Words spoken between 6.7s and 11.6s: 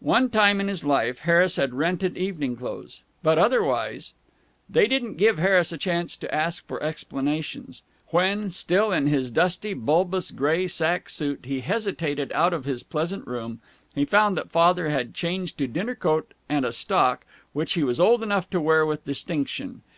explanations. When, still in his dusty bulbous gray sack suit, he